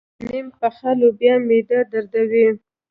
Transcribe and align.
نيم 0.27 0.47
پخه 0.59 0.89
لوبیا 0.99 1.35
معده 1.47 1.79
دردوي. 1.91 2.47